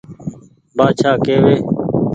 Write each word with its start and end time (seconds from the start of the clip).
بآڇآ 0.77 1.11
ڪيوي 1.25 1.55